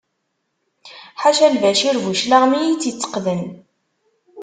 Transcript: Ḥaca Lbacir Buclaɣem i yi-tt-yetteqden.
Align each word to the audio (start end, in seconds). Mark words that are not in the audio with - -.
Ḥaca 1.21 1.47
Lbacir 1.55 1.95
Buclaɣem 2.03 2.51
i 2.55 2.61
yi-tt-yetteqden. 2.63 3.41